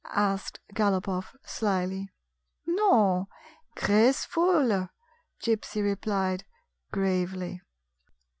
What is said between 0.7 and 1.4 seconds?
GalopofF,